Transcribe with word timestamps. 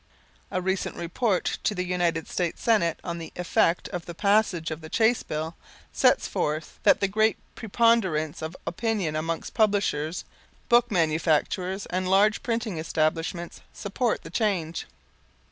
A 0.49 0.63
recent 0.63 0.95
report 0.95 1.59
to 1.63 1.75
the 1.75 1.85
United 1.85 2.27
States 2.27 2.63
Senate 2.63 2.99
on 3.03 3.19
the 3.19 3.31
effect 3.35 3.87
of 3.89 4.07
the 4.07 4.15
passage 4.15 4.71
of 4.71 4.81
the 4.81 4.89
Chace 4.89 5.21
Bill 5.21 5.53
sets 5.93 6.27
forth 6.27 6.79
that 6.81 7.01
the 7.01 7.07
great 7.07 7.37
preponderance 7.53 8.41
of 8.41 8.57
opinion 8.65 9.15
amongst 9.15 9.53
publishers, 9.53 10.25
book 10.69 10.89
manufacturers, 10.89 11.85
and 11.85 12.09
large 12.09 12.41
printing 12.41 12.79
establishments, 12.79 13.61
supports 13.73 14.23
the 14.23 14.31
change. 14.31 14.87